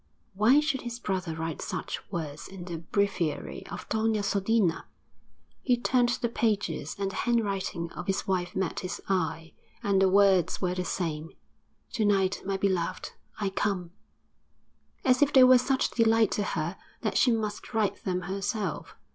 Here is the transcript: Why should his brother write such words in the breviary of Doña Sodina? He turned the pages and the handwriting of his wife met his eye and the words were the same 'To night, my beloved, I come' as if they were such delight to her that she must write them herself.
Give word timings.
Why 0.33 0.59
should 0.59 0.81
his 0.81 0.97
brother 0.97 1.35
write 1.35 1.61
such 1.61 2.01
words 2.11 2.47
in 2.47 2.65
the 2.65 2.79
breviary 2.79 3.67
of 3.67 3.87
Doña 3.87 4.23
Sodina? 4.23 4.85
He 5.61 5.77
turned 5.77 6.09
the 6.09 6.27
pages 6.27 6.95
and 6.97 7.11
the 7.11 7.15
handwriting 7.17 7.91
of 7.91 8.07
his 8.07 8.25
wife 8.27 8.55
met 8.55 8.79
his 8.79 8.99
eye 9.07 9.53
and 9.83 10.01
the 10.01 10.09
words 10.09 10.59
were 10.59 10.73
the 10.73 10.85
same 10.85 11.33
'To 11.93 12.03
night, 12.05 12.41
my 12.43 12.57
beloved, 12.57 13.11
I 13.39 13.49
come' 13.51 13.91
as 15.05 15.21
if 15.21 15.31
they 15.31 15.43
were 15.43 15.59
such 15.59 15.91
delight 15.91 16.31
to 16.31 16.43
her 16.57 16.77
that 17.01 17.15
she 17.15 17.31
must 17.31 17.71
write 17.75 18.03
them 18.03 18.21
herself. 18.21 18.95